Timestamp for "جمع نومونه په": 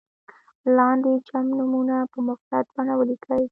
1.27-2.19